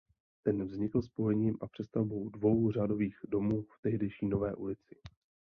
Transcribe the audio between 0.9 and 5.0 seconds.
spojením a přestavbou dvou řadových domů v tehdejší Nové ulici.